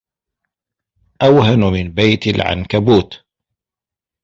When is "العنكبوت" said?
2.27-3.23